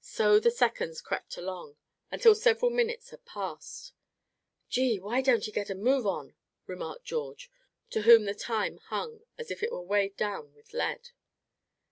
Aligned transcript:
So 0.00 0.40
the 0.40 0.50
seconds 0.50 1.00
crept 1.00 1.36
along, 1.36 1.76
until 2.10 2.34
several 2.34 2.72
minutes 2.72 3.10
had 3.10 3.24
passed. 3.24 3.92
"Gee! 4.68 4.98
why 4.98 5.22
don't 5.22 5.44
he 5.44 5.52
get 5.52 5.70
a 5.70 5.76
move 5.76 6.04
on?" 6.04 6.34
remarked 6.66 7.04
George, 7.04 7.52
to 7.90 8.02
whom 8.02 8.24
the 8.24 8.34
time 8.34 8.78
hung 8.78 9.20
as 9.38 9.48
if 9.52 9.62
it 9.62 9.70
were 9.70 9.80
weighed 9.82 10.16
down 10.16 10.52
with 10.54 10.72
lead. 10.72 11.10